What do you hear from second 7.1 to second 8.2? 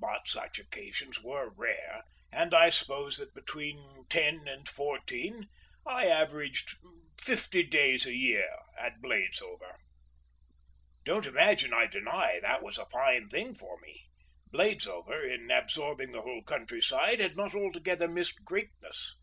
fifty days a